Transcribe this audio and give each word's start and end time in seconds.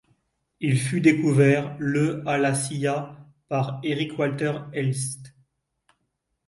Il 0.61 0.79
fut 0.79 0.99
découvert 0.99 1.75
le 1.77 2.27
à 2.27 2.39
La 2.39 2.55
Silla 2.55 3.19
par 3.49 3.79
Eric 3.83 4.17
Walter 4.17 4.57
Elst. 4.73 5.35